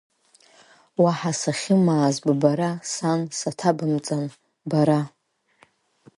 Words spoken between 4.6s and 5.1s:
бара!